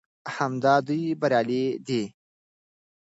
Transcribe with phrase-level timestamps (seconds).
[0.03, 0.07] او
[0.37, 2.03] همدا دوى بريالي دي